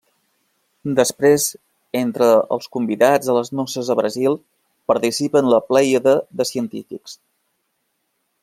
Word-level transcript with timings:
Després 0.99 1.43
entre 1.99 2.29
els 2.57 2.71
convidats 2.77 3.31
a 3.33 3.37
les 3.39 3.53
noces 3.59 3.93
a 3.95 3.99
Brasil, 4.01 4.39
participen 4.93 5.55
la 5.55 5.63
plèiade 5.69 6.19
de 6.41 6.49
científics. 6.55 7.19